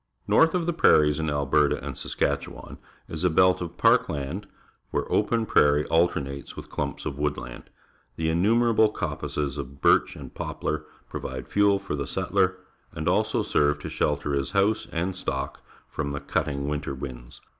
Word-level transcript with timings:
North 0.27 0.55
of 0.55 0.65
the 0.65 0.73
prairies 0.73 1.19
in 1.19 1.29
Alberta 1.29 1.77
and 1.85 1.95
Saskatchewan 1.95 2.79
is 3.07 3.23
a 3.23 3.29
belt 3.29 3.61
of 3.61 3.77
park 3.77 4.09
land, 4.09 4.47
where 4.89 5.05
open 5.11 5.45
prairie 5.45 5.85
alternates 5.89 6.55
with 6.55 6.71
clumps 6.71 7.05
of 7.05 7.19
wood 7.19 7.37
land. 7.37 7.69
The 8.15 8.27
innumerable 8.29 8.89
coppices 8.89 9.59
of 9.59 9.79
birch 9.79 10.15
and 10.15 10.33
poplar 10.33 10.85
pro\'ide 11.07 11.47
fuel 11.47 11.77
for 11.77 11.95
the 11.95 12.07
settler, 12.07 12.57
and 12.91 13.07
also 13.07 13.43
serve 13.43 13.77
to 13.81 13.91
shelter 13.91 14.33
his 14.33 14.53
house 14.53 14.87
and 14.91 15.15
stock 15.15 15.61
from 15.87 16.13
the 16.13 16.19
cutting 16.19 16.63
^ 16.65 16.73
inter 16.73 16.95
winds. 16.95 17.39